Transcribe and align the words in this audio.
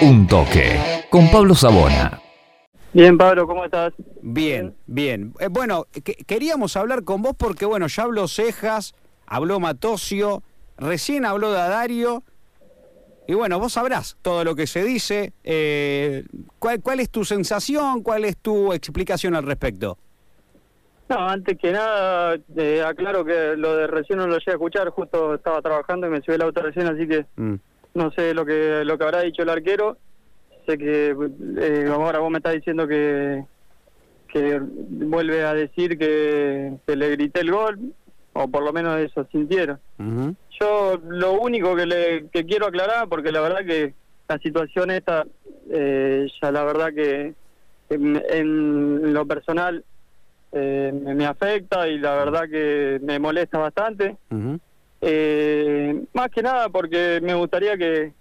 Un 0.00 0.26
toque 0.26 0.78
con 1.10 1.30
Pablo 1.30 1.54
Sabona. 1.54 2.20
Bien, 2.92 3.18
Pablo, 3.18 3.46
¿cómo 3.46 3.64
estás? 3.64 3.92
Bien, 4.22 4.74
bien. 4.86 5.32
Eh, 5.40 5.48
bueno, 5.50 5.86
que- 6.04 6.14
queríamos 6.14 6.76
hablar 6.76 7.04
con 7.04 7.22
vos 7.22 7.34
porque, 7.36 7.66
bueno, 7.66 7.86
ya 7.86 8.04
habló 8.04 8.28
Cejas, 8.28 8.94
habló 9.26 9.60
Matosio, 9.60 10.42
recién 10.78 11.24
habló 11.24 11.50
Dadario. 11.52 12.22
Y 13.26 13.34
bueno, 13.34 13.58
vos 13.58 13.74
sabrás 13.74 14.16
todo 14.22 14.42
lo 14.44 14.54
que 14.54 14.66
se 14.66 14.84
dice. 14.84 15.32
eh, 15.44 16.24
¿cuál, 16.58 16.80
¿Cuál 16.80 17.00
es 17.00 17.10
tu 17.10 17.24
sensación? 17.24 18.02
¿Cuál 18.02 18.24
es 18.24 18.36
tu 18.38 18.72
explicación 18.72 19.34
al 19.34 19.44
respecto? 19.44 19.98
No, 21.10 21.28
antes 21.28 21.58
que 21.58 21.72
nada, 21.72 22.36
eh, 22.56 22.82
aclaro 22.86 23.24
que 23.24 23.54
lo 23.56 23.76
de 23.76 23.86
recién 23.86 24.18
no 24.18 24.26
lo 24.26 24.38
llegué 24.38 24.50
a 24.52 24.54
escuchar, 24.54 24.88
justo 24.90 25.34
estaba 25.34 25.60
trabajando 25.62 26.06
y 26.06 26.10
me 26.10 26.20
subí 26.22 26.34
el 26.34 26.42
auto 26.42 26.60
recién, 26.62 26.86
así 26.86 27.06
que 27.08 27.24
Mm, 27.36 27.54
no 27.94 28.10
sé 28.12 28.34
lo 28.34 28.44
que 28.44 28.84
lo 28.84 28.98
que 28.98 29.04
habrá 29.04 29.22
dicho 29.22 29.42
el 29.42 29.50
arquero. 29.50 29.98
Sé 30.66 30.76
que 30.78 31.16
eh, 31.60 31.88
ahora 31.90 32.18
vos 32.18 32.30
me 32.30 32.38
estás 32.38 32.54
diciendo 32.54 32.86
que, 32.86 33.44
que 34.32 34.60
vuelve 34.60 35.44
a 35.44 35.54
decir 35.54 35.98
que, 35.98 36.74
que 36.86 36.96
le 36.96 37.10
grité 37.10 37.40
el 37.40 37.50
gol, 37.50 37.94
o 38.34 38.48
por 38.48 38.62
lo 38.62 38.72
menos 38.72 39.00
eso 39.00 39.26
sintieron. 39.32 39.80
Yo 40.60 41.00
lo 41.08 41.32
único 41.40 41.74
que 41.74 41.86
le 41.86 42.28
que 42.28 42.44
quiero 42.44 42.66
aclarar, 42.66 43.08
porque 43.08 43.32
la 43.32 43.40
verdad 43.40 43.64
que 43.64 43.94
la 44.28 44.38
situación 44.38 44.90
esta, 44.90 45.24
eh, 45.70 46.28
ya 46.40 46.52
la 46.52 46.64
verdad 46.64 46.92
que 46.92 47.34
en, 47.88 48.22
en 48.30 49.14
lo 49.14 49.26
personal 49.26 49.84
eh, 50.52 50.92
me, 50.92 51.26
afecta 51.26 51.88
y 51.88 51.98
la 51.98 52.14
verdad 52.14 52.48
que 52.48 53.00
me 53.02 53.18
molesta 53.18 53.58
bastante. 53.58 54.16
Eh, 55.00 56.04
más 56.12 56.28
que 56.30 56.42
nada 56.42 56.68
porque 56.68 57.20
me 57.22 57.34
gustaría 57.34 57.76
que, 57.76 58.12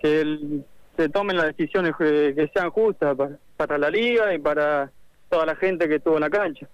que 0.00 0.62
se 0.96 1.08
tomen 1.08 1.36
las 1.36 1.46
decisiones 1.46 1.94
que, 1.96 2.34
que 2.36 2.50
sean 2.54 2.70
justas 2.70 3.16
para, 3.16 3.36
para 3.56 3.78
la 3.78 3.90
liga 3.90 4.32
y 4.34 4.38
para 4.38 4.90
toda 5.28 5.46
la 5.46 5.56
gente 5.56 5.88
que 5.88 5.96
estuvo 5.96 6.16
en 6.16 6.22
la 6.22 6.30
cancha. 6.30 6.68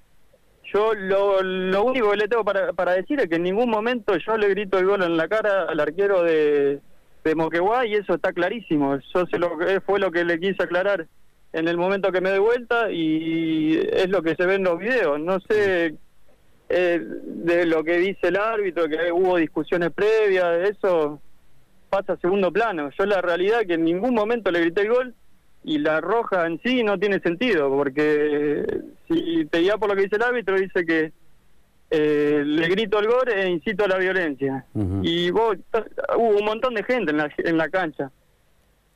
Yo 0.72 0.94
lo, 0.94 1.42
lo 1.42 1.84
único 1.84 2.10
que 2.10 2.16
le 2.16 2.28
tengo 2.28 2.44
para, 2.44 2.72
para 2.72 2.94
decir 2.94 3.20
es 3.20 3.28
que 3.28 3.36
en 3.36 3.44
ningún 3.44 3.70
momento 3.70 4.16
yo 4.16 4.36
le 4.36 4.48
grito 4.48 4.78
el 4.78 4.86
gol 4.86 5.02
en 5.02 5.16
la 5.16 5.28
cara 5.28 5.64
al 5.68 5.78
arquero 5.78 6.22
de, 6.22 6.80
de 7.22 7.34
Moquegua 7.34 7.86
y 7.86 7.94
eso 7.94 8.14
está 8.14 8.32
clarísimo. 8.32 8.98
Yo 9.14 9.26
sé 9.26 9.38
lo 9.38 9.56
que 9.58 9.80
fue 9.80 10.00
lo 10.00 10.10
que 10.10 10.24
le 10.24 10.40
quise 10.40 10.64
aclarar 10.64 11.06
en 11.52 11.68
el 11.68 11.76
momento 11.76 12.10
que 12.10 12.20
me 12.20 12.30
doy 12.30 12.40
vuelta 12.40 12.90
y 12.90 13.78
es 13.92 14.08
lo 14.08 14.22
que 14.22 14.34
se 14.34 14.44
ve 14.44 14.56
en 14.56 14.64
los 14.64 14.78
videos. 14.78 15.20
No 15.20 15.38
sé 15.40 15.94
eh, 16.68 17.00
de 17.00 17.66
lo 17.66 17.84
que 17.84 17.98
dice 17.98 18.28
el 18.28 18.36
árbitro, 18.36 18.88
que 18.88 19.12
hubo 19.12 19.36
discusiones 19.36 19.92
previas, 19.92 20.68
eso 20.68 21.20
pasa 21.88 22.14
a 22.14 22.18
segundo 22.18 22.52
plano. 22.52 22.90
Yo 22.98 23.06
la 23.06 23.20
realidad 23.20 23.60
es 23.60 23.68
que 23.68 23.74
en 23.74 23.84
ningún 23.84 24.14
momento 24.14 24.50
le 24.50 24.60
grité 24.60 24.82
el 24.82 24.90
gol 24.90 25.14
y 25.64 25.78
la 25.78 26.00
roja 26.00 26.46
en 26.46 26.60
sí 26.62 26.82
no 26.82 26.98
tiene 26.98 27.20
sentido, 27.20 27.68
porque 27.70 28.64
si 29.08 29.44
te 29.46 29.58
guía 29.58 29.76
por 29.78 29.88
lo 29.88 29.96
que 29.96 30.02
dice 30.02 30.16
el 30.16 30.22
árbitro, 30.22 30.56
dice 30.56 30.84
que 30.84 31.12
eh, 31.90 32.42
le 32.44 32.68
grito 32.68 32.98
el 32.98 33.06
gol 33.06 33.28
e 33.28 33.48
incito 33.48 33.84
a 33.84 33.88
la 33.88 33.98
violencia. 33.98 34.64
Y 35.02 35.30
vos, 35.30 35.56
hubo 36.16 36.38
un 36.38 36.44
montón 36.44 36.74
de 36.74 36.82
gente 36.82 37.12
en 37.12 37.18
la, 37.18 37.30
en 37.38 37.56
la 37.56 37.68
cancha, 37.68 38.10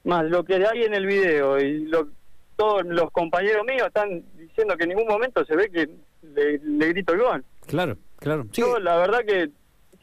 más 0.04 0.24
lo 0.24 0.44
que 0.44 0.54
hay 0.54 0.82
en 0.82 0.94
el 0.94 1.06
video 1.06 1.60
y 1.60 1.86
lo, 1.86 2.08
todos 2.56 2.84
los 2.84 3.10
compañeros 3.10 3.64
míos 3.64 3.86
están 3.86 4.22
diciendo 4.36 4.76
que 4.76 4.84
en 4.84 4.90
ningún 4.90 5.06
momento 5.06 5.44
se 5.44 5.56
ve 5.56 5.70
que 5.70 5.88
le, 6.22 6.58
le 6.58 6.88
grito 6.88 7.12
el 7.14 7.20
gol. 7.20 7.44
Claro, 7.66 7.96
claro. 8.18 8.46
Sí, 8.52 8.60
Yo 8.60 8.78
la 8.78 8.96
verdad 8.96 9.20
que 9.26 9.50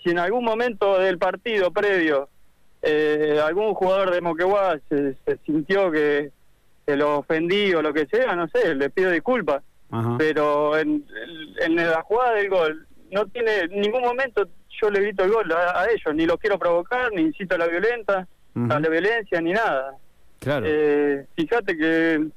si 0.04 0.10
en 0.12 0.20
algún 0.20 0.44
momento 0.46 1.00
del 1.00 1.18
partido 1.18 1.72
previo 1.72 2.30
eh, 2.82 3.42
algún 3.44 3.74
jugador 3.74 4.12
de 4.12 4.22
Moquegua 4.22 4.80
se, 4.90 5.16
se 5.26 5.38
sintió 5.46 5.92
que, 5.92 6.32
que 6.86 6.96
lo 6.96 7.20
ofendí 7.20 7.74
o 7.74 7.82
lo 7.82 7.94
que 7.94 8.06
sea, 8.06 8.36
no 8.36 8.48
sé, 8.50 8.76
le 8.76 8.90
pido 8.90 9.12
disculpas. 9.12 9.64
ajá. 9.90 10.16
Pero 10.18 10.78
en, 10.78 11.06
en 11.62 11.76
la 11.76 12.02
jugada 12.04 12.34
del 12.36 12.50
gol 12.50 12.88
no 13.12 13.26
tiene 13.28 13.60
en 13.62 13.82
ningún 13.82 14.02
momento 14.02 14.48
yo 14.82 14.90
le 14.92 15.00
grito 15.02 15.24
el 15.24 15.32
gol 15.32 15.52
a, 15.52 15.82
a 15.82 15.86
ellos, 15.90 16.14
ni 16.14 16.26
los 16.28 16.38
quiero 16.38 16.60
provocar, 16.60 17.12
ni 17.12 17.24
incito 17.24 17.56
a 17.56 17.58
la 17.58 17.68
violenta, 17.68 18.28
a 18.70 18.80
la 18.80 18.90
violencia, 18.90 19.42
ni 19.42 19.52
nada. 19.54 19.96
Claro. 20.40 20.66
Eh, 20.70 21.26
fíjate 21.36 21.76
que 21.76 22.28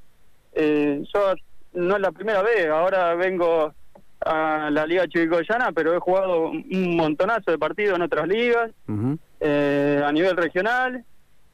eh, 0.55 1.03
yo 1.13 1.35
no 1.73 1.97
es 1.97 2.01
la 2.01 2.13
primera 2.13 2.43
vez, 2.43 2.69
ahora 2.69 3.15
vengo 3.15 3.75
a 4.21 4.69
la 4.71 4.87
Liga 4.87 5.09
Chivicoyana, 5.09 5.73
pero 5.73 5.95
he 5.95 5.99
jugado 5.99 6.51
un 6.51 6.97
montonazo 6.97 7.51
de 7.51 7.59
partidos 7.59 7.97
en 7.97 8.03
otras 8.03 8.29
ligas, 8.29 8.71
eh, 9.41 10.03
a 10.05 10.13
nivel 10.13 10.37
regional, 10.37 11.05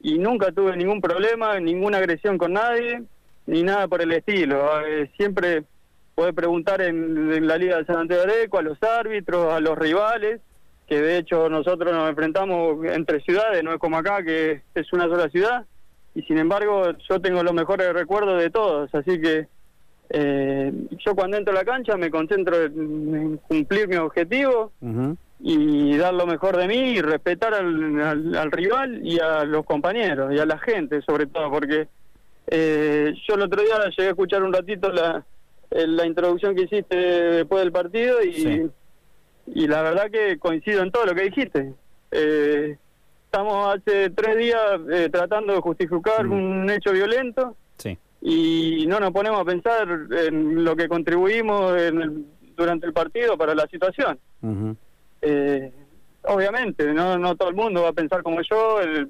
y 0.01 0.17
nunca 0.17 0.51
tuve 0.51 0.75
ningún 0.75 1.01
problema, 1.01 1.59
ninguna 1.59 1.97
agresión 1.97 2.37
con 2.37 2.53
nadie, 2.53 3.03
ni 3.45 3.63
nada 3.63 3.87
por 3.87 4.01
el 4.01 4.11
estilo. 4.11 4.85
Eh, 4.85 5.09
siempre 5.17 5.63
puede 6.13 6.33
preguntar 6.33 6.81
en, 6.81 7.31
en 7.33 7.47
la 7.47 7.57
Liga 7.57 7.77
de 7.77 7.85
San 7.85 7.97
Antonio 7.97 8.25
de 8.25 8.33
Areco, 8.33 8.57
a 8.57 8.63
los 8.63 8.81
árbitros, 8.83 9.53
a 9.53 9.59
los 9.59 9.77
rivales, 9.77 10.41
que 10.87 11.01
de 11.01 11.17
hecho 11.17 11.49
nosotros 11.49 11.93
nos 11.93 12.09
enfrentamos 12.09 12.85
entre 12.85 13.21
ciudades, 13.21 13.63
no 13.63 13.73
es 13.73 13.79
como 13.79 13.97
acá, 13.97 14.23
que 14.23 14.61
es 14.73 14.93
una 14.93 15.05
sola 15.05 15.29
ciudad, 15.29 15.65
y 16.15 16.23
sin 16.23 16.37
embargo 16.37 16.91
yo 17.09 17.21
tengo 17.21 17.43
los 17.43 17.53
mejores 17.53 17.93
recuerdos 17.93 18.41
de 18.41 18.49
todos, 18.49 18.93
así 18.93 19.21
que 19.21 19.47
eh, 20.09 20.71
yo 21.05 21.15
cuando 21.15 21.37
entro 21.37 21.53
a 21.53 21.57
la 21.57 21.65
cancha 21.65 21.97
me 21.97 22.09
concentro 22.09 22.63
en, 22.63 23.37
cumplir 23.47 23.87
mi 23.87 23.95
objetivo 23.97 24.71
y 25.39 25.97
dar 25.97 26.13
lo 26.13 26.25
mejor 26.25 26.57
de 26.57 26.67
mí 26.67 26.75
y 26.93 27.01
respetar 27.01 27.53
al, 27.53 28.01
al- 28.01 28.35
al 28.35 28.51
rival 28.51 29.05
y 29.05 29.19
a 29.19 29.43
los 29.43 29.65
compañeros 29.65 30.33
y 30.33 30.39
a 30.39 30.45
la 30.45 30.57
gente 30.57 31.01
sobre 31.01 31.27
todo 31.27 31.51
porque 31.51 31.87
eh, 32.47 33.13
yo 33.27 33.35
el 33.35 33.41
otro 33.41 33.61
día 33.61 33.75
llegué 33.95 34.07
a 34.07 34.11
escuchar 34.11 34.41
un 34.43 34.53
ratito 34.53 34.89
la, 34.91 35.25
eh, 35.71 35.85
la 35.85 36.05
introducción 36.05 36.55
que 36.55 36.63
hiciste 36.63 36.95
después 36.97 37.61
del 37.63 37.71
partido 37.71 38.23
y, 38.23 38.33
Sí. 38.33 38.61
y 39.47 39.67
la 39.67 39.81
verdad 39.81 40.09
que 40.09 40.39
coincido 40.39 40.81
en 40.81 40.91
todo 40.91 41.05
lo 41.05 41.13
que 41.15 41.23
dijiste. 41.23 41.73
Eh, 42.11 42.77
estamos 43.25 43.75
hace 43.75 44.09
tres 44.11 44.37
días 44.37 44.61
eh, 44.91 45.09
tratando 45.11 45.53
de 45.53 45.59
justificar 45.59 46.25
Mm. 46.25 46.31
un 46.31 46.69
hecho 46.69 46.91
violento 46.93 47.55
Sí. 47.77 47.97
Y 48.29 48.85
no 48.87 48.99
nos 48.99 49.11
ponemos 49.11 49.39
a 49.39 49.45
pensar 49.45 49.87
en 50.11 50.63
lo 50.65 50.75
que 50.75 50.89
contribuimos 50.89 51.81
en 51.81 52.01
el- 52.01 52.25
durante 52.57 52.85
el 52.85 52.91
partido 52.93 53.37
para 53.37 53.55
la 53.55 53.65
situación. 53.67 54.19
Eh, 55.21 55.71
obviamente, 56.23 56.93
no, 56.93 57.17
no 57.17 57.35
todo 57.35 57.49
el 57.49 57.55
mundo 57.55 57.83
va 57.83 57.89
a 57.89 57.93
pensar 57.93 58.23
como 58.23 58.41
yo. 58.41 58.81
En 58.81 58.89
el, 58.89 59.09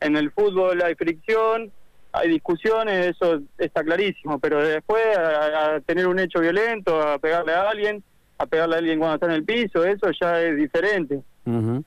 en 0.00 0.16
el 0.16 0.30
fútbol 0.30 0.80
hay 0.82 0.94
fricción, 0.94 1.72
hay 2.12 2.28
discusiones, 2.28 3.16
eso 3.16 3.40
está 3.58 3.82
clarísimo. 3.82 4.38
Pero 4.38 4.62
después 4.64 5.02
a, 5.18 5.74
a 5.74 5.80
tener 5.80 6.06
un 6.06 6.18
hecho 6.20 6.38
violento, 6.40 7.00
a 7.02 7.18
pegarle 7.18 7.54
a 7.54 7.68
alguien, 7.68 8.02
a 8.38 8.46
pegarle 8.46 8.76
a 8.76 8.78
alguien 8.78 8.98
cuando 8.98 9.14
está 9.16 9.26
en 9.26 9.32
el 9.32 9.44
piso, 9.44 9.84
eso 9.84 10.08
ya 10.20 10.40
es 10.40 10.56
diferente. 10.56 11.20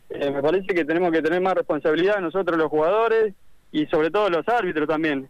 Eh, 0.10 0.30
me 0.32 0.42
parece 0.42 0.68
que 0.74 0.84
tenemos 0.84 1.12
que 1.12 1.22
tener 1.22 1.40
más 1.40 1.54
responsabilidad 1.54 2.20
nosotros 2.20 2.58
los 2.58 2.68
jugadores 2.70 3.34
y 3.72 3.86
sobre 3.86 4.12
todo 4.12 4.30
los 4.30 4.46
árbitros 4.50 4.88
también. 4.90 5.30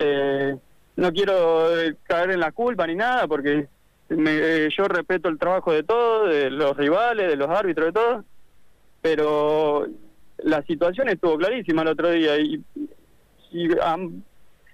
Eh, 0.00 0.56
no 1.00 1.12
quiero 1.12 1.78
eh, 1.80 1.96
caer 2.04 2.30
en 2.32 2.40
la 2.40 2.52
culpa 2.52 2.86
ni 2.86 2.94
nada 2.94 3.26
porque 3.26 3.66
me- 4.10 4.30
eh, 4.66 4.68
yo 4.76 4.84
respeto 4.86 5.28
el 5.28 5.38
trabajo 5.38 5.72
de 5.72 5.82
todos, 5.82 6.28
de 6.28 6.50
los 6.50 6.76
rivales, 6.76 7.28
de 7.28 7.36
los 7.36 7.48
árbitros, 7.48 7.86
de 7.86 7.92
todos, 7.92 8.24
pero 9.00 9.86
la 10.38 10.62
situación 10.62 11.08
estuvo 11.08 11.36
clarísima 11.38 11.82
el 11.82 11.88
otro 11.88 12.10
día 12.10 12.36
y 12.38 12.62
si, 13.50 13.68
am- 13.82 14.22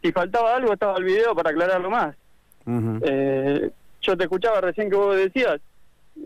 si 0.03 0.13
faltaba 0.13 0.57
algo 0.57 0.73
estaba 0.73 0.99
el 0.99 1.05
video 1.05 1.35
para 1.35 1.51
aclararlo 1.51 1.91
más. 1.91 2.17
Eh, 3.03 3.71
yo 4.03 4.17
te 4.17 4.25
escuchaba 4.25 4.61
recién 4.61 4.91
que 4.91 4.97
vos 4.97 5.15
decías, 5.17 5.61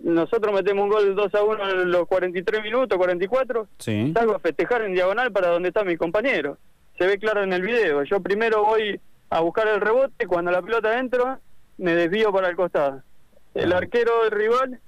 nosotros 0.02 0.54
metemos 0.54 0.84
un 0.84 0.90
gol 0.90 1.14
2 1.14 1.34
a 1.34 1.42
1 1.42 1.68
en 1.82 1.90
los 1.90 2.06
43 2.06 2.62
minutos, 2.62 2.96
44, 2.96 3.66
Sí. 3.78 4.12
salgo 4.14 4.34
a 4.34 4.38
festejar 4.38 4.82
en 4.82 4.94
diagonal 4.94 5.30
para 5.32 5.48
donde 5.48 5.68
está 5.68 5.84
mi 5.84 5.96
compañero. 5.96 6.56
Se 6.96 7.06
ve 7.06 7.18
claro 7.18 7.42
en 7.42 7.52
el 7.52 7.62
video. 7.62 8.03
Yo 8.04 8.20
primero 8.20 8.64
voy 8.64 9.00
a 9.30 9.41
buscar 9.41 9.68
el 9.68 9.80
rebote, 9.80 10.27
cuando 10.27 10.50
la 10.50 10.60
pelota 10.62 10.98
entra, 10.98 11.41
me 11.78 11.94
desvío 11.94 12.32
para 12.32 12.48
el 12.48 12.56
costado. 12.56 13.03
El 13.54 13.72
arquero 13.72 14.22
del 14.24 14.30
rival 14.32 14.80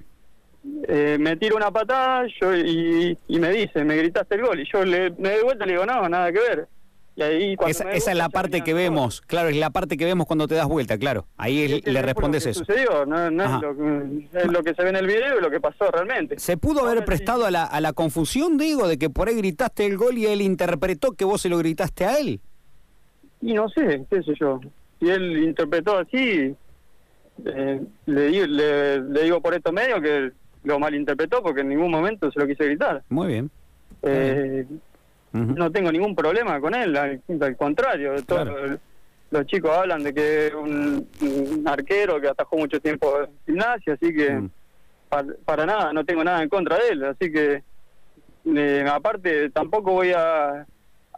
eh, 0.89 1.17
me 1.19 1.37
tira 1.37 1.57
una 1.57 1.71
patada 1.71 2.25
yo 2.41 2.55
y, 2.57 3.19
y 3.29 3.39
me 3.41 3.51
dice, 3.51 3.85
me 3.85 3.97
gritaste 3.97 4.35
el 4.37 4.43
gol. 4.43 4.61
Y 4.61 4.69
yo 4.73 4.85
le, 4.85 5.11
me 5.11 5.31
doy 5.31 5.43
vuelta 5.45 5.65
y 5.65 5.69
le 5.69 5.73
digo, 5.75 5.87
no, 5.87 6.09
nada 6.09 6.31
que 6.33 6.39
ver. 6.39 6.69
Y 7.15 7.23
ahí 7.23 7.57
cuando 7.57 7.71
Esa, 7.73 7.85
me 7.85 7.97
esa 7.97 8.11
es 8.13 8.17
la 8.17 8.29
parte 8.31 8.63
que 8.65 8.73
gol. 8.73 8.81
vemos, 8.81 9.21
claro, 9.21 9.49
es 9.51 9.57
la 9.57 9.69
parte 9.71 9.97
que 9.99 10.05
vemos 10.07 10.27
cuando 10.27 10.49
te 10.49 10.55
das 10.55 10.67
vuelta, 10.67 10.97
claro. 10.97 11.27
Ahí 11.37 11.63
es- 11.63 11.87
le 11.87 12.01
respondes 12.03 12.47
eso. 12.47 12.61
Sucedió, 12.65 13.05
no, 13.05 13.31
no 13.31 13.45
es, 13.45 13.63
lo 13.63 13.77
que, 13.77 14.39
es 14.39 14.47
lo 14.47 14.63
que 14.63 14.75
se 14.75 14.83
ve 14.83 14.89
en 14.91 14.97
el 14.97 15.07
video 15.07 15.39
y 15.39 15.43
lo 15.43 15.51
que 15.51 15.61
pasó 15.61 15.91
realmente. 15.91 16.39
¿Se 16.39 16.57
pudo 16.57 16.87
haber 16.87 17.05
prestado 17.05 17.45
a 17.45 17.51
la, 17.51 17.65
a 17.65 17.81
la 17.83 17.93
confusión, 17.93 18.57
digo, 18.57 18.89
de 18.89 18.97
que 18.99 19.11
por 19.11 19.29
ahí 19.29 19.35
gritaste 19.35 19.85
el 19.87 19.97
gol 19.99 20.17
y 20.17 20.27
él 20.27 20.41
interpretó 20.41 21.13
que 21.13 21.25
vos 21.27 21.43
se 21.43 21.49
lo 21.51 21.59
gritaste 21.59 22.07
a 22.07 22.19
él? 22.19 22.41
Y 23.43 23.53
no 23.55 23.69
sé, 23.69 24.05
qué 24.09 24.23
sé 24.23 24.33
yo. 24.41 24.61
Si 25.01 25.11
él 25.11 25.43
interpretó 25.43 25.99
así, 25.99 26.55
eh, 27.45 27.81
le, 28.07 28.31
le, 28.47 29.01
le 29.01 29.23
digo 29.25 29.41
por 29.41 29.53
estos 29.55 29.73
medios 29.73 30.01
que 30.01 30.31
lo 30.65 30.79
malinterpretó 30.79 31.43
porque 31.43 31.63
en 31.63 31.69
ningún 31.71 31.91
momento 31.91 32.31
se 32.31 32.39
lo 32.39 32.47
quise 32.47 32.65
gritar. 32.67 33.03
Muy 33.09 33.27
bien. 33.29 33.51
Eh, 34.03 34.65
no 35.33 35.71
tengo 35.73 35.91
ningún 35.91 36.15
problema 36.15 36.61
con 36.61 36.75
él, 36.75 36.97
al, 36.97 37.21
al 37.41 37.57
contrario. 37.57 38.15
todo- 38.25 38.45
Claro. 38.45 38.79
los 39.31 39.47
chicos 39.47 39.71
hablan 39.77 40.03
de 40.05 40.13
que 40.15 40.47
es 40.49 40.55
un, 40.55 41.09
un 41.23 41.63
arquero 41.67 42.21
que 42.21 42.29
atajó 42.29 42.57
mucho 42.59 42.79
tiempo 42.81 43.19
en 43.23 43.31
gimnasia, 43.47 43.95
así 43.95 44.15
que 44.15 44.31
Mm. 44.31 44.51
para, 45.09 45.27
para 45.45 45.67
nada, 45.67 45.93
no 45.93 46.05
tengo 46.05 46.23
nada 46.23 46.43
en 46.43 46.49
contra 46.51 46.77
de 46.77 46.89
él. 46.91 47.05
Así 47.05 47.33
que, 47.33 47.63
eh, 48.55 48.85
aparte, 48.89 49.49
tampoco 49.51 49.93
voy 49.93 50.13
a, 50.15 50.67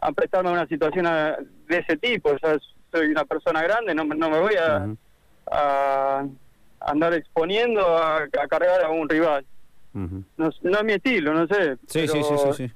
a 0.07 0.11
prestarme 0.11 0.49
a 0.49 0.53
una 0.53 0.67
situación 0.67 1.05
a- 1.07 1.37
de 1.67 1.77
ese 1.77 1.97
tipo. 1.97 2.31
Ya 2.41 2.57
soy 2.91 3.07
una 3.07 3.25
persona 3.25 3.61
grande, 3.63 3.93
no, 3.95 4.05
me- 4.05 4.15
no 4.15 4.29
me 4.29 4.39
voy 4.39 4.55
a, 4.55 6.25
andar 6.81 7.13
exponiendo 7.13 7.81
a, 7.97 8.17
a 8.23 8.47
cargar 8.49 8.83
a 8.83 8.89
un 8.89 9.07
rival. 9.09 9.45
No, 9.93 10.49
no 10.61 10.77
es 10.77 10.83
mi 10.83 10.93
estilo, 10.93 11.33
no 11.33 11.47
sé. 11.47 11.77
Sí, 11.87 12.07
sí, 12.07 12.21
sí, 12.23 12.37
sí, 12.37 12.53
sí. 12.67 12.71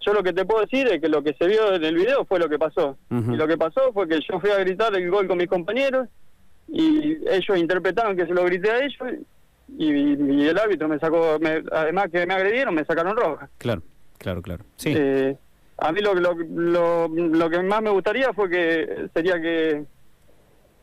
Yo 0.00 0.12
lo 0.14 0.22
que 0.22 0.32
te 0.32 0.44
puedo 0.44 0.60
decir 0.62 0.86
es 0.88 1.00
que 1.00 1.08
lo 1.08 1.22
que 1.22 1.34
se 1.34 1.46
vio 1.46 1.74
en 1.74 1.84
el 1.84 1.94
video 1.96 2.24
fue 2.24 2.38
lo 2.38 2.48
que 2.48 2.58
pasó. 2.58 2.96
Y 3.10 3.36
lo 3.36 3.46
que 3.46 3.58
pasó 3.58 3.92
fue 3.92 4.08
que 4.08 4.20
yo 4.20 4.40
fui 4.40 4.50
a 4.50 4.58
gritar 4.58 4.94
el 4.96 5.10
gol 5.10 5.26
con 5.28 5.36
mis 5.38 5.48
compañeros 5.48 6.08
y 6.68 7.18
ellos 7.28 7.56
interpretaron 7.58 8.16
que 8.16 8.26
se 8.26 8.32
lo 8.32 8.44
grité 8.44 8.70
a 8.70 8.78
ellos 8.78 9.20
y, 9.76 9.92
y 9.92 10.48
el 10.48 10.58
árbitro 10.58 10.88
me 10.88 10.98
sacó, 10.98 11.38
me- 11.40 11.62
además 11.72 12.06
que 12.10 12.24
me 12.26 12.34
agredieron, 12.34 12.74
me 12.74 12.84
sacaron 12.84 13.16
roja. 13.16 13.48
Claro, 13.58 13.82
claro, 14.18 14.40
claro. 14.42 14.64
Sí. 14.76 14.94
Eh, 14.96 15.36
a 15.78 15.92
mí 15.92 16.00
lo, 16.00 16.14
lo, 16.14 16.34
lo, 16.34 17.08
lo 17.08 17.50
que 17.50 17.62
más 17.62 17.82
me 17.82 17.90
gustaría 17.90 18.32
fue 18.32 18.48
que 18.50 19.08
sería 19.14 19.40
que, 19.40 19.84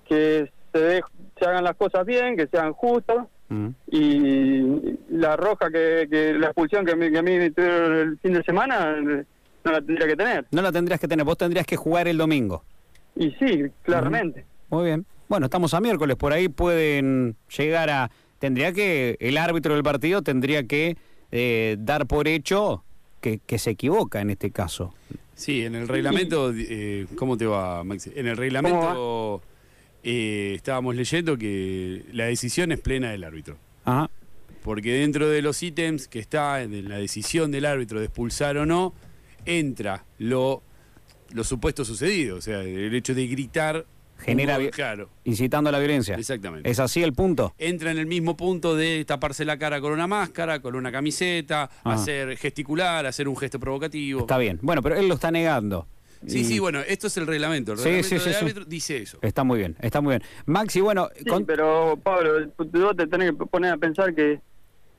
que 0.08 0.52
se, 0.72 0.80
de- 0.80 1.04
se 1.40 1.46
hagan 1.46 1.64
las 1.64 1.76
cosas 1.76 2.06
bien, 2.06 2.38
que 2.38 2.48
sean 2.48 2.74
justas 2.74 3.26
Ujú. 3.50 3.74
y 3.92 4.98
la 5.10 5.36
roja 5.36 5.70
que, 5.72 6.08
que 6.10 6.34
la 6.34 6.48
expulsión 6.48 6.86
que, 6.86 6.96
me- 6.96 7.12
que 7.12 7.18
a 7.18 7.24
mí 7.24 7.38
me 7.38 7.52
tuvieron 7.52 7.96
el 7.96 8.20
fin 8.20 8.34
de 8.34 8.44
semana 8.44 8.96
no 9.02 9.72
la 9.72 9.82
tendría 9.82 10.08
que 10.08 10.16
tener. 10.16 10.46
No 10.52 10.62
la 10.62 10.72
tendrías 10.72 11.00
que 11.00 11.08
tener, 11.08 11.26
vos 11.26 11.38
tendrías 11.38 11.66
que 11.66 11.76
jugar 11.76 12.08
el 12.08 12.18
domingo. 12.18 12.64
Y 13.16 13.32
sí, 13.32 13.64
claramente. 13.84 14.46
Muy 14.70 14.86
bien. 14.86 15.06
Bueno, 15.30 15.46
estamos 15.46 15.74
a 15.74 15.80
miércoles, 15.80 16.16
por 16.18 16.34
ahí 16.34 16.50
pueden 16.50 17.36
llegar 17.58 17.90
a... 17.90 18.12
Tendría 18.40 18.74
que, 18.74 19.16
el 19.22 19.38
árbitro 19.38 19.74
del 19.74 19.84
partido 19.84 20.22
tendría 20.22 20.68
que 20.68 20.98
eh, 21.32 21.78
dar 21.80 22.06
por 22.08 22.28
hecho 22.28 22.84
que, 23.24 23.40
que 23.40 23.58
se 23.58 23.72
equivoca 23.72 24.20
en 24.20 24.30
este 24.30 24.52
caso. 24.52 24.94
Sí, 25.34 25.64
en 25.64 25.76
el 25.76 25.88
reglamento, 25.88 26.52
eh, 26.56 27.08
¿cómo 27.16 27.38
te 27.38 27.46
va, 27.46 27.84
Maxi? 27.84 28.12
En 28.16 28.28
el 28.28 28.36
reglamento 28.36 29.42
eh, 30.04 30.52
estábamos 30.56 30.96
leyendo 30.96 31.38
que 31.38 32.04
la 32.12 32.26
decisión 32.26 32.74
es 32.74 32.82
plena 32.82 33.12
del 33.12 33.24
árbitro. 33.24 33.58
Ajá. 33.86 34.10
Porque 34.62 34.94
dentro 34.94 35.30
de 35.30 35.42
los 35.42 35.64
ítems 35.64 36.08
que 36.08 36.20
está 36.20 36.62
en 36.62 36.90
la 36.90 36.98
decisión 36.98 37.50
del 37.52 37.66
árbitro 37.66 38.00
de 38.00 38.06
expulsar 38.06 38.58
o 38.58 38.66
no, 38.66 38.94
entra 39.46 40.06
lo, 40.20 40.62
lo 41.32 41.44
supuesto 41.44 41.84
sucedido. 41.84 42.38
O 42.38 42.42
sea, 42.42 42.62
el 42.62 42.94
hecho 42.94 43.16
de 43.16 43.28
gritar. 43.28 43.86
Genera 44.20 44.58
Claro, 44.72 45.10
Incitando 45.26 45.70
a 45.70 45.74
la 45.74 45.80
violencia. 45.80 46.16
exactamente. 46.16 46.70
¿Es 46.70 46.80
así 46.80 47.04
el 47.04 47.14
punto? 47.14 47.54
entra 47.58 47.92
en 47.92 47.98
el 47.98 48.06
mismo 48.06 48.38
punto 48.38 48.76
de 48.76 49.04
taparse 49.06 49.44
la 49.46 49.58
cara 49.58 49.82
con 49.82 49.92
una 49.92 50.08
máscara, 50.08 50.60
con 50.62 50.76
una 50.76 50.92
camiseta, 50.92 51.70
Ah. 51.84 51.94
hacer 51.94 52.38
gesticular, 52.38 53.06
hacer 53.06 53.28
un 53.28 53.36
gesto 53.36 53.60
provocativo. 53.60 54.22
Está 54.22 54.38
bien. 54.38 54.60
Bueno, 54.62 54.82
pero 54.82 54.96
él 54.96 55.08
lo 55.08 55.16
está 55.16 55.30
negando. 55.32 55.88
Sí, 56.26 56.40
Y- 56.40 56.44
sí, 56.46 56.60
bueno, 56.60 56.80
esto 56.88 57.08
es 57.08 57.18
el 57.18 57.28
reglamento. 57.28 57.74
El 57.74 57.80
Sí, 57.80 57.84
reglamento 57.84 58.10
sí, 58.10 58.20
sí, 58.20 58.30
del 58.30 58.36
árbitro 58.38 58.64
dice 58.66 58.98
eso. 58.98 59.18
Está 59.22 59.44
muy 59.44 59.60
bien, 59.60 59.76
está 59.82 60.00
muy 60.00 60.12
bien. 60.12 60.24
Maxi, 60.46 60.80
bueno, 60.80 61.10
Sí, 61.18 61.26
con- 61.26 61.46
pero 61.46 62.00
Pablo, 62.02 62.50
vos 62.58 62.96
te 62.96 63.08
tenés 63.08 63.32
que 63.32 63.46
poner 63.46 63.74
a 63.74 63.78
pensar 63.78 64.16
que, 64.16 64.40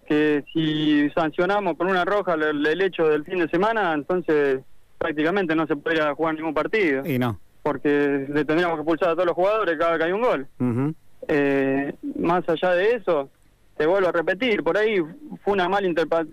que 0.06 0.44
si 0.52 1.08
sancionamos 1.14 1.78
con 1.78 1.86
una 1.86 2.04
roja 2.04 2.34
el, 2.34 2.66
el 2.66 2.80
hecho 2.82 3.08
del 3.08 3.24
fin 3.24 3.38
de 3.38 3.48
semana, 3.48 3.94
entonces 3.94 4.60
prácticamente 4.98 5.54
no 5.54 5.66
se 5.66 5.76
podría 5.76 6.12
jugar 6.14 6.34
ningún 6.34 6.52
partido, 6.52 7.06
y 7.06 7.18
no. 7.18 7.40
Porque 7.64 8.26
le 8.28 8.44
tendríamos 8.44 8.76
que 8.76 8.82
expulsar 8.82 9.08
a 9.08 9.12
todos 9.14 9.26
los 9.26 9.34
jugadores 9.34 9.76
cada 9.78 9.90
vez 9.92 9.98
que 9.98 10.04
hay 10.04 10.12
un 10.12 10.20
gol. 10.22 10.46
Ujú. 10.60 10.94
Eh, 11.28 11.94
más 12.18 12.46
allá 12.48 12.72
de 12.72 12.92
eso, 12.92 13.30
te 13.78 13.86
vuelvo 13.86 14.08
a 14.08 14.12
repetir, 14.12 14.62
por 14.62 14.76
ahí 14.76 14.98
fue 15.42 15.54
una 15.54 15.68
mala 15.68 15.88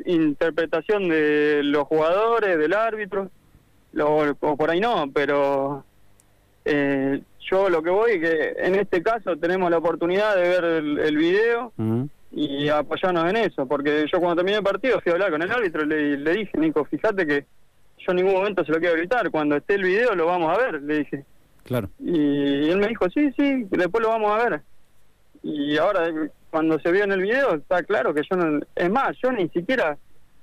interpretación 0.06 1.08
de 1.10 1.62
los 1.64 1.86
jugadores, 1.88 2.58
del 2.60 2.74
árbitro, 2.74 3.30
lo- 3.94 4.36
o 4.42 4.58
por 4.58 4.70
ahí 4.70 4.80
no, 4.80 5.10
pero 5.14 5.84
eh, 6.66 7.22
yo 7.50 7.70
lo 7.70 7.82
que 7.82 7.90
voy 7.90 8.12
es 8.12 8.20
que 8.20 8.54
en 8.60 8.76
este 8.76 9.02
caso 9.02 9.36
tenemos 9.38 9.72
la 9.72 9.78
oportunidad 9.78 10.36
de 10.36 10.42
ver 10.42 10.64
el, 10.64 11.00
el 11.00 11.18
video 11.18 11.74
y 12.34 12.70
apoyarnos 12.70 13.30
en 13.30 13.38
eso, 13.38 13.66
porque 13.66 14.06
yo 14.12 14.20
cuando 14.20 14.36
terminé 14.38 14.58
el 14.58 14.64
partido 14.64 15.00
fui 15.02 15.12
a 15.12 15.16
hablar 15.16 15.32
con 15.32 15.42
el 15.42 15.52
árbitro 15.52 15.84
y 15.84 15.88
le, 15.88 16.18
le 16.18 16.34
dije, 16.34 16.58
Nico, 16.58 16.86
fíjate 16.86 17.26
que 17.26 17.46
yo 18.06 18.12
en 18.12 18.16
ningún 18.18 18.34
momento 18.34 18.66
se 18.66 18.72
lo 18.72 18.80
quiero 18.80 18.96
gritar, 18.96 19.30
cuando 19.32 19.56
esté 19.56 19.76
el 19.76 19.84
video 19.84 20.16
lo 20.16 20.26
vamos 20.26 20.56
a 20.56 20.62
ver, 20.62 20.82
le 20.82 21.00
dije. 21.00 21.26
Claro. 21.64 21.90
Y 22.00 22.70
él 22.70 22.78
me 22.78 22.88
dijo, 22.88 23.06
sí, 23.10 23.32
sí, 23.38 23.66
después 23.70 24.04
lo 24.04 24.10
vamos 24.10 24.32
a 24.32 24.50
ver. 24.50 24.62
Y 25.44 25.78
ahora, 25.78 26.10
cuando 26.50 26.80
se 26.80 26.92
vio 26.92 27.04
en 27.04 27.12
el 27.12 27.22
video, 27.22 27.56
está 27.56 27.84
claro 27.84 28.14
que 28.14 28.22
yo 28.30 28.36
no... 28.36 28.60
Es 28.76 28.90
más, 28.90 29.18
yo 29.24 29.32
ni 29.32 29.48
siquiera 29.50 29.98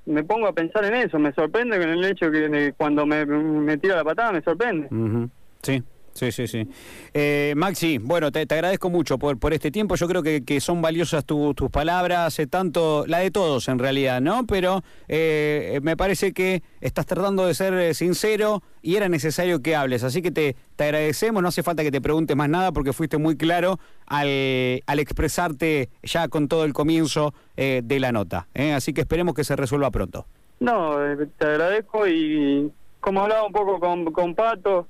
me 0.06 0.24
pongo 0.24 0.46
a 0.46 0.52
pensar 0.52 0.84
en 0.84 0.94
eso. 0.94 1.18
Me 1.18 1.32
sorprende 1.32 1.78
con 1.78 1.88
el 1.88 2.04
hecho 2.04 2.30
que 2.30 2.72
cuando 2.76 3.04
me, 3.06 3.26
me 3.26 3.76
tira 3.76 3.96
la 3.96 4.04
patada, 4.04 4.32
me 4.32 4.42
sorprende. 4.42 4.88
Ujú. 4.90 5.28
Sí, 5.62 5.82
sí, 6.18 6.32
sí, 6.32 6.46
sí. 6.48 6.68
Eh, 7.14 7.54
Maxi, 7.56 7.98
bueno, 7.98 8.30
te, 8.32 8.40
agradezco 8.42 8.90
mucho 8.90 9.18
por, 9.18 9.38
por 9.38 9.52
este 9.54 9.70
tiempo. 9.70 9.94
Yo 9.94 10.08
creo 10.08 10.22
que, 10.22 10.44
que 10.44 10.60
son 10.60 10.82
valiosas 10.82 11.24
tu- 11.24 11.54
tus 11.54 11.70
palabras, 11.70 12.38
eh, 12.38 12.46
tanto 12.46 13.04
la 13.06 13.18
de 13.20 13.30
todos 13.30 13.68
en 13.68 13.78
realidad, 13.78 14.20
¿no? 14.20 14.46
Pero 14.46 14.82
eh, 15.08 15.80
me 15.82 15.96
parece 15.96 16.32
que 16.32 16.62
estás 16.80 17.06
tratando 17.06 17.46
de 17.46 17.54
ser 17.54 17.74
eh, 17.74 17.94
sincero 17.94 18.62
y 18.82 18.96
era 18.96 19.08
necesario 19.08 19.62
que 19.62 19.76
hables. 19.76 20.04
Así 20.04 20.20
que 20.22 20.30
te, 20.30 20.56
te 20.76 20.84
agradecemos, 20.84 21.42
no 21.42 21.48
hace 21.48 21.62
falta 21.62 21.82
que 21.82 21.90
te 21.90 22.00
preguntes 22.00 22.36
más 22.36 22.48
nada 22.48 22.72
porque 22.72 22.92
fuiste 22.92 23.18
muy 23.18 23.36
claro 23.36 23.78
al, 24.06 24.82
al 24.86 24.98
expresarte 24.98 25.90
ya 26.02 26.28
con 26.28 26.48
todo 26.48 26.64
el 26.64 26.72
comienzo 26.72 27.34
eh, 27.56 27.82
de 27.84 28.00
la 28.00 28.12
nota. 28.12 28.48
¿eh? 28.54 28.72
Así 28.72 28.92
que 28.92 29.02
esperemos 29.02 29.34
que 29.34 29.44
se 29.44 29.56
resuelva 29.56 29.90
pronto. 29.90 30.26
No, 30.60 31.04
eh, 31.04 31.28
te 31.38 31.46
agradezco 31.46 32.06
y 32.08 32.70
como 33.00 33.20
hablaba 33.22 33.44
un 33.46 33.52
poco 33.52 33.78
con, 33.78 34.06
con 34.12 34.34
Pato, 34.34 34.88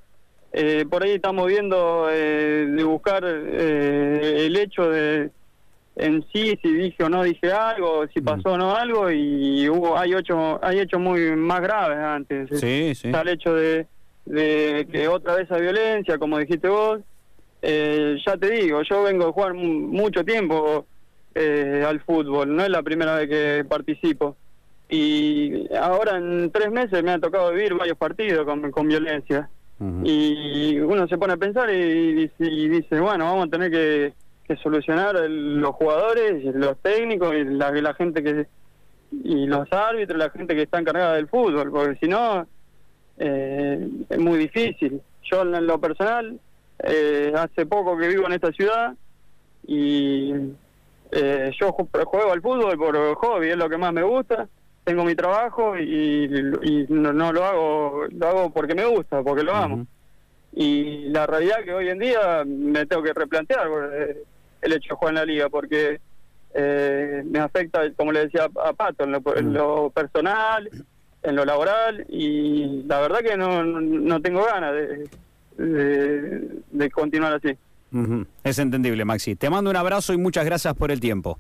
eh, 0.53 0.85
por 0.89 1.03
ahí 1.03 1.13
estamos 1.13 1.47
viendo 1.47 2.09
eh, 2.11 2.67
de 2.69 2.85
buscar 2.85 3.23
eh, 3.27 4.47
el 4.47 4.57
hecho 4.57 4.91
de 4.91 5.31
en 5.97 6.25
sí, 6.33 6.57
si 6.63 6.73
dije 6.73 7.03
o 7.03 7.09
no 7.09 7.25
dije 7.25 7.51
algo, 7.53 8.07
si 8.15 8.21
pasó 8.21 8.53
o 8.53 8.57
no 8.57 8.77
algo, 8.77 9.11
y 9.11 9.69
hubo 9.69 9.99
hay 9.99 10.15
ocho, 10.15 10.61
hay 10.63 10.79
hechos 10.79 11.01
muy 11.01 11.35
más 11.35 11.61
graves 11.61 11.99
antes. 11.99 12.49
Sí, 12.61 12.95
sí. 12.95 13.09
Está 13.09 13.23
el 13.23 13.29
hecho 13.31 13.53
de, 13.55 13.87
de 14.25 14.87
que 14.93 15.09
otra 15.09 15.35
vez 15.35 15.51
hay 15.51 15.63
violencia, 15.63 16.17
como 16.19 16.39
dijiste 16.39 16.69
vos. 16.69 17.01
Eh, 17.63 18.17
ya 18.25 18.37
te 18.37 18.49
digo, 18.51 18.81
yo 18.89 19.03
vengo 19.03 19.27
a 19.27 19.33
jugar 19.33 19.55
mu- 19.55 19.89
mucho 19.89 20.25
tiempo 20.25 20.87
eh, 21.35 21.85
al 21.85 21.99
fútbol, 22.03 22.55
no 22.55 22.63
es 22.63 22.69
la 22.71 22.83
primera 22.85 23.17
vez 23.17 23.29
que 23.29 23.65
participo. 23.69 24.37
Y 24.89 25.67
ahora 25.75 26.17
en 26.17 26.53
tres 26.53 26.71
meses 26.71 27.03
me 27.03 27.11
ha 27.11 27.19
tocado 27.19 27.51
vivir 27.53 27.75
varios 27.75 27.99
partidos 27.99 28.45
con, 28.45 28.71
con 28.71 28.87
violencia. 28.87 29.51
Y 30.05 30.79
uno 30.81 31.07
se 31.07 31.17
pone 31.19 31.35
a 31.35 31.37
pensar 31.37 31.71
y, 31.71 32.15
dice- 32.15 33.01
bueno, 33.01 33.25
vamos 33.27 33.47
a 33.47 33.51
tener 33.51 33.71
que, 33.71 34.13
solucionar 34.63 35.15
el- 35.17 35.59
los 35.61 35.75
jugadores, 35.77 36.43
los 36.55 36.79
técnicos 36.79 37.35
y 37.35 37.45
la, 37.45 37.71
la 37.71 37.95
gente 37.95 38.23
que 38.23 38.47
y 39.11 39.47
los 39.47 39.71
árbitros, 39.73 40.19
la 40.19 40.31
gente 40.31 40.55
que 40.55 40.63
está 40.63 40.79
encargada 40.79 41.15
del 41.15 41.29
fútbol, 41.29 41.71
porque 41.71 41.97
si 42.01 42.09
no 42.09 42.47
eh, 43.19 43.89
es 44.09 44.19
muy 44.19 44.39
difícil. 44.39 45.01
Yo 45.31 45.43
en 45.43 45.67
lo 45.67 45.81
personal 45.81 46.39
eh, 46.85 47.33
hace 47.37 47.67
poco 47.67 47.97
que 47.97 48.09
vivo 48.09 48.27
en 48.27 48.33
esta 48.33 48.51
ciudad 48.53 48.95
y 49.67 50.33
eh, 51.13 51.51
yo 51.61 51.69
ju- 51.73 52.05
juego 52.05 52.33
al 52.33 52.41
fútbol 52.43 52.77
por 52.79 53.15
hobby, 53.17 53.49
es 53.51 53.57
lo 53.57 53.69
que 53.69 53.77
más 53.79 53.93
me 53.93 54.03
gusta. 54.03 54.49
Tengo 54.89 55.05
mi 55.05 55.15
trabajo 55.15 55.77
y, 55.77 56.25
y 56.63 56.87
no, 56.89 57.13
no 57.13 57.31
lo 57.31 57.45
hago, 57.45 58.07
lo 58.11 58.27
hago 58.27 58.51
porque 58.51 58.75
me 58.75 58.87
gusta, 58.87 59.23
porque 59.23 59.43
lo 59.43 59.55
amo. 59.55 59.87
Y 60.55 61.11
la 61.11 61.27
realidad 61.27 61.57
que 61.63 61.75
hoy 61.75 61.91
en 61.91 61.99
día 61.99 62.43
me 62.47 62.87
tengo 62.87 63.03
que 63.03 63.13
replantear 63.13 63.67
eh, 63.93 64.23
el 64.63 64.73
hecho 64.73 64.89
de 64.89 64.97
jugar 64.97 65.13
en 65.13 65.15
la 65.17 65.25
liga, 65.27 65.51
porque 65.51 66.01
eh, 66.55 67.23
me 67.27 67.39
afecta, 67.39 67.83
como 67.97 68.13
le 68.13 68.21
decía 68.21 68.49
a 68.65 68.73
Pato, 68.73 69.05
en 69.05 69.13
lo, 69.13 69.23
en 69.37 69.53
lo 69.53 69.91
personal, 69.91 70.71
en 71.23 71.37
lo 71.37 71.45
laboral, 71.45 72.07
y 72.09 72.85
la 72.87 73.01
verdad 73.01 73.19
que 73.19 73.37
no, 73.37 73.63
no 73.63 74.23
tengo 74.23 74.43
ganas 74.47 74.73
de, 74.73 75.09
de, 75.63 76.49
de 76.71 76.91
continuar 76.91 77.35
así. 77.35 77.55
Es 78.43 78.59
entendible, 78.59 79.05
Maxi. 79.05 79.37
Te 79.37 79.51
mando 79.51 79.69
un 79.69 79.77
abrazo 79.77 80.15
y 80.15 80.17
muchas 80.17 80.47
gracias 80.47 80.73
por 80.73 80.91
el 80.91 80.99
tiempo. 80.99 81.39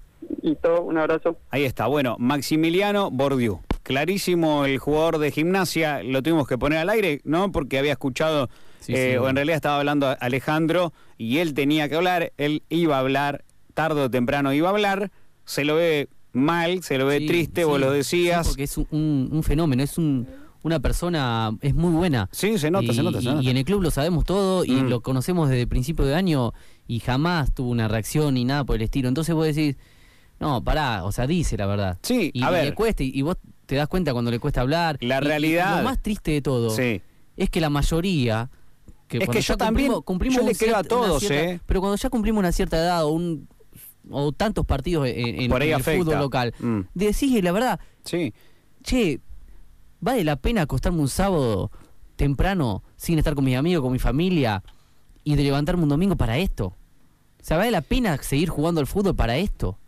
Y 0.48 0.54
todo, 0.56 0.82
un 0.82 0.96
abrazo. 0.98 1.36
Ahí 1.50 1.64
está, 1.64 1.86
bueno, 1.86 2.16
Maximiliano 2.18 3.10
Bordiú. 3.10 3.60
Clarísimo 3.82 4.64
el 4.64 4.78
jugador 4.78 5.18
de 5.18 5.30
gimnasia, 5.30 6.02
lo 6.02 6.22
tuvimos 6.22 6.46
que 6.48 6.56
poner 6.58 6.78
al 6.78 6.90
aire, 6.90 7.20
¿no? 7.24 7.52
Porque 7.52 7.78
había 7.78 7.92
escuchado, 7.92 8.48
Sí, 8.80 8.92
eh, 8.94 9.12
sí. 9.12 9.16
o 9.18 9.28
en 9.28 9.36
realidad 9.36 9.56
estaba 9.56 9.78
hablando 9.78 10.14
Alejandro 10.20 10.92
y 11.18 11.38
él 11.38 11.52
tenía 11.54 11.88
que 11.88 11.96
hablar, 11.96 12.32
él 12.38 12.62
iba 12.68 12.96
a 12.96 13.00
hablar, 13.00 13.44
tarde 13.74 14.02
o 14.02 14.10
temprano 14.10 14.52
iba 14.52 14.68
a 14.68 14.72
hablar, 14.72 15.10
se 15.44 15.64
lo 15.64 15.74
ve 15.76 16.08
mal, 16.32 16.82
se 16.82 16.96
lo 16.98 17.06
ve 17.06 17.18
Sí, 17.18 17.26
triste, 17.26 17.62
sí, 17.62 17.66
vos 17.66 17.80
lo 17.80 17.90
sí, 17.90 17.96
decías. 17.96 18.46
porque 18.48 18.62
es 18.64 18.76
un, 18.78 19.40
fenómeno, 19.42 19.82
es 19.82 19.98
un, 19.98 20.26
una 20.62 20.80
persona, 20.80 21.50
es 21.60 21.74
muy 21.74 21.92
buena. 21.92 22.28
Sí, 22.32 22.58
se 22.58 22.70
nota, 22.70 22.92
y, 22.92 22.94
se 22.94 23.02
nota, 23.02 23.18
se 23.20 23.24
y- 23.24 23.28
nota. 23.32 23.42
y 23.42 23.50
en 23.50 23.56
el 23.56 23.64
club 23.64 23.82
lo 23.82 23.90
sabemos 23.90 24.24
todo 24.24 24.64
y 24.64 24.72
Mm. 24.72 24.88
lo 24.88 25.00
conocemos 25.00 25.48
desde 25.48 25.62
el 25.62 25.68
principio 25.68 26.04
de 26.04 26.14
año 26.14 26.52
y 26.86 27.00
jamás 27.00 27.52
tuvo 27.54 27.70
una 27.70 27.88
reacción 27.88 28.34
ni 28.34 28.44
nada 28.44 28.64
por 28.64 28.76
el 28.76 28.82
estilo. 28.82 29.08
Entonces 29.08 29.34
vos 29.34 29.46
decís, 29.46 29.76
no, 30.40 30.62
pará, 30.62 31.04
o 31.04 31.12
sea, 31.12 31.26
dice 31.26 31.56
la 31.56 31.66
verdad. 31.66 31.98
Sí, 32.02 32.30
y, 32.32 32.42
a 32.44 32.48
y 32.48 32.52
ver. 32.52 32.64
le 32.66 32.74
cuesta, 32.74 33.02
y, 33.02 33.10
y 33.14 33.22
vos 33.22 33.36
te 33.66 33.74
das 33.76 33.88
cuenta 33.88 34.12
cuando 34.12 34.30
le 34.30 34.38
cuesta 34.38 34.60
hablar. 34.60 34.96
La 35.00 35.20
realidad- 35.20 35.78
lo 35.78 35.84
más 35.84 36.00
triste 36.02 36.30
de 36.32 36.42
todo 36.42 36.70
Sí. 36.70 37.02
es 37.36 37.50
que 37.50 37.60
la 37.60 37.70
mayoría. 37.70 38.50
Es 39.10 39.18
cuando 39.20 39.32
que 39.32 39.40
yo 39.40 39.56
también- 39.56 39.88
cumplimos- 39.92 40.04
cumplimos 40.04 40.36
yo 40.36 40.46
le 40.46 40.54
creo 40.54 40.76
a 40.76 40.82
todos, 40.84 41.20
cierta- 41.22 41.50
¿eh? 41.52 41.60
Pero 41.66 41.80
cuando 41.80 41.96
ya 41.96 42.10
cumplimos 42.10 42.38
una 42.40 42.52
cierta 42.52 42.76
edad 42.76 43.04
o 43.04 43.08
un 43.08 43.48
o 44.10 44.32
tantos 44.32 44.64
partidos 44.64 45.06
en, 45.06 45.40
en- 45.40 45.50
Por 45.50 45.60
ahí 45.60 45.70
en 45.70 45.76
el 45.78 45.82
fútbol 45.82 46.18
local, 46.18 46.54
Mm. 46.58 46.80
decís 46.94 47.42
la 47.44 47.52
verdad, 47.52 47.80
Sí. 48.04 48.32
che, 48.82 49.20
¿vale 50.00 50.24
la 50.24 50.36
pena 50.36 50.62
acostarme 50.62 51.00
un 51.00 51.08
sábado 51.08 51.70
temprano 52.16 52.82
sin 52.96 53.18
estar 53.18 53.34
con 53.34 53.44
mis 53.44 53.56
amigos, 53.56 53.82
con 53.82 53.92
mi 53.92 53.98
familia 53.98 54.62
y 55.24 55.34
de 55.36 55.42
levantarme 55.42 55.82
un 55.82 55.88
domingo 55.90 56.16
para 56.16 56.38
esto? 56.38 56.66
O 57.40 57.44
sea, 57.44 57.56
¿vale 57.58 57.70
la 57.70 57.80
pena 57.82 58.16
seguir 58.22 58.48
jugando 58.48 58.80
al 58.80 58.86
fútbol 58.86 59.14
para 59.14 59.36
esto? 59.36 59.78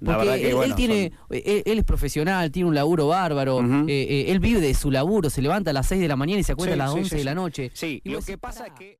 La 0.00 0.16
Porque 0.16 0.40
que, 0.40 0.48
él, 0.48 0.54
bueno, 0.54 0.72
él 0.72 0.76
tiene, 0.76 1.12
él, 1.30 1.62
él 1.66 1.78
es 1.78 1.84
profesional, 1.84 2.50
tiene 2.50 2.68
un 2.68 2.74
laburo 2.74 3.08
bárbaro, 3.08 3.58
Ujú. 3.58 3.84
eh, 3.86 4.06
eh, 4.08 4.24
él 4.28 4.40
vive 4.40 4.60
de 4.60 4.72
su 4.74 4.90
laburo, 4.90 5.28
se 5.28 5.42
levanta 5.42 5.70
a 5.70 5.72
las 5.74 5.86
6 5.88 6.00
de 6.00 6.08
la 6.08 6.16
mañana 6.16 6.40
y 6.40 6.42
se 6.42 6.52
acuesta 6.52 6.74
Sí, 6.74 6.80
a 6.80 6.84
las 6.84 6.92
sí, 6.92 6.98
11 7.00 7.10
sí, 7.10 7.16
de 7.16 7.24
la 7.24 7.34
noche. 7.34 7.70
Sí, 7.74 8.00
Y 8.02 8.08
lo 8.10 8.22
que 8.22 8.38
pasa 8.38 8.66
es 8.66 8.72
que 8.72 8.98